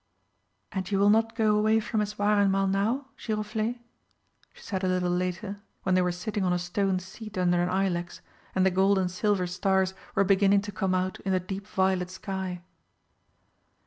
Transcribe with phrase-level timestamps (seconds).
[0.71, 3.81] "And you will not go away from Eswareinmal now, Giroflé?"
[4.51, 7.69] she said a little later, when they were sitting on a stone seat under an
[7.69, 8.21] ilex,
[8.55, 12.09] and the gold and silver stars were beginning to come out in the deep violet
[12.09, 12.63] sky.